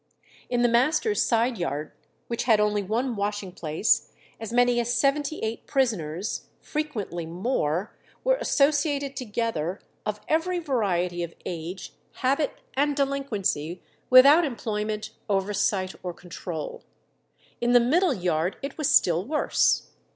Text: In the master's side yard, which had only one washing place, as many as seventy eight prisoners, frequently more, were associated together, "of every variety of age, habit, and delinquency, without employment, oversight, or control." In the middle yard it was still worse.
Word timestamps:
In 0.49 0.63
the 0.63 0.67
master's 0.67 1.21
side 1.21 1.59
yard, 1.59 1.91
which 2.25 2.45
had 2.45 2.59
only 2.59 2.81
one 2.81 3.15
washing 3.15 3.51
place, 3.51 4.11
as 4.39 4.51
many 4.51 4.79
as 4.79 4.91
seventy 4.97 5.37
eight 5.41 5.67
prisoners, 5.67 6.47
frequently 6.59 7.27
more, 7.27 7.95
were 8.23 8.33
associated 8.37 9.15
together, 9.15 9.79
"of 10.03 10.19
every 10.27 10.57
variety 10.57 11.21
of 11.21 11.35
age, 11.45 11.93
habit, 12.13 12.61
and 12.73 12.95
delinquency, 12.95 13.83
without 14.09 14.43
employment, 14.43 15.11
oversight, 15.29 15.93
or 16.01 16.15
control." 16.15 16.81
In 17.61 17.73
the 17.73 17.79
middle 17.79 18.11
yard 18.15 18.57
it 18.63 18.79
was 18.79 18.89
still 18.89 19.23
worse. 19.23 19.91